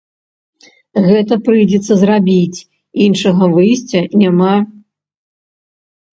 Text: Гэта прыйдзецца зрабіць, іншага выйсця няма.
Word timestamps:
Гэта 1.07 1.33
прыйдзецца 1.47 1.93
зрабіць, 2.05 2.59
іншага 3.07 3.43
выйсця 3.59 4.01
няма. 4.25 4.57